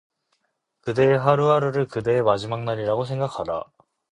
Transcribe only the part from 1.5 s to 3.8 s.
하루를 그대의 마지막 날이라고 생각하라.